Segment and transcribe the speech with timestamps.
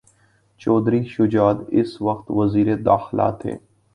[0.61, 3.53] چوہدری شجاعت اس وقت وزیر داخلہ تھے۔